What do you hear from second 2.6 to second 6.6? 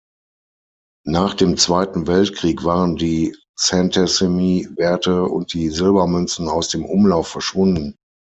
waren die Centesimi-Werte und die Silbermünzen